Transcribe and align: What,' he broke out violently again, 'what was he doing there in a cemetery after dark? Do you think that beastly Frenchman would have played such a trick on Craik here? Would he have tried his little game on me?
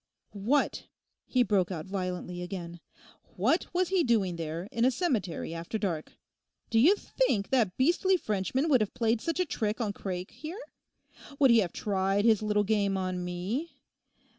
What,' 0.33 0.87
he 1.27 1.43
broke 1.43 1.69
out 1.71 1.85
violently 1.85 2.41
again, 2.41 2.79
'what 3.35 3.71
was 3.71 3.89
he 3.89 4.03
doing 4.03 4.35
there 4.35 4.63
in 4.71 4.83
a 4.83 4.89
cemetery 4.89 5.53
after 5.53 5.77
dark? 5.77 6.13
Do 6.71 6.79
you 6.79 6.95
think 6.95 7.49
that 7.51 7.77
beastly 7.77 8.17
Frenchman 8.17 8.67
would 8.67 8.81
have 8.81 8.95
played 8.95 9.21
such 9.21 9.39
a 9.39 9.45
trick 9.45 9.79
on 9.79 9.93
Craik 9.93 10.31
here? 10.31 10.57
Would 11.37 11.51
he 11.51 11.59
have 11.59 11.71
tried 11.71 12.25
his 12.25 12.41
little 12.41 12.63
game 12.63 12.97
on 12.97 13.23
me? 13.23 13.75